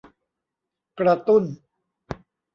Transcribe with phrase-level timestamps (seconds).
[0.99, 1.43] กระตุ้น